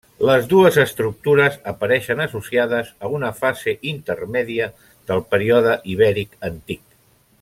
Les 0.27 0.45
dues 0.51 0.77
estructures 0.83 1.59
apareixen 1.71 2.23
associades 2.25 2.89
a 3.07 3.11
una 3.17 3.29
fase 3.43 3.77
intermèdia 3.93 4.71
del 5.13 5.23
Període 5.37 5.77
Ibèric 5.95 6.35
Antic. 6.53 6.83